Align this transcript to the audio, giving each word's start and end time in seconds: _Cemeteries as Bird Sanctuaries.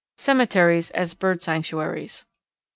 _Cemeteries 0.17 0.89
as 0.95 1.13
Bird 1.13 1.43
Sanctuaries. 1.43 2.25